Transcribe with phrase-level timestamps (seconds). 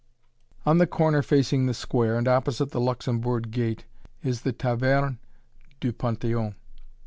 [0.65, 3.85] On the corner facing the square, and opposite the Luxembourg gate,
[4.23, 5.19] is the Taverne
[5.79, 6.55] du Panthéon.